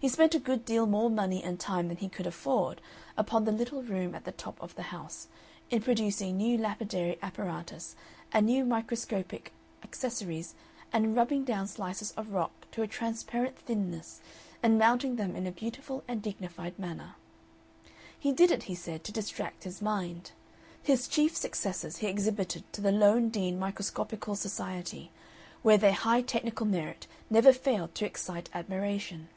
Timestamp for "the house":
4.76-5.26